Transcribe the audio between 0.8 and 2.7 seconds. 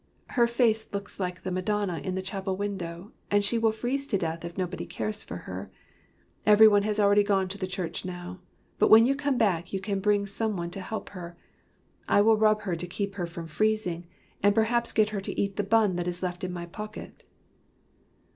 looks like the Madonna in the chapel